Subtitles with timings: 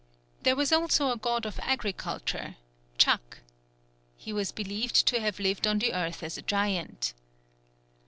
[0.41, 2.55] There was also a god of Agriculture,
[2.97, 3.41] Chac.
[4.17, 7.13] He was believed to have lived on the earth as a giant.